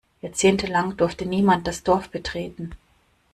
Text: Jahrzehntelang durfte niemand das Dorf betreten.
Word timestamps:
Jahrzehntelang 0.23 0.97
durfte 0.97 1.27
niemand 1.27 1.67
das 1.67 1.83
Dorf 1.83 2.09
betreten. 2.09 2.71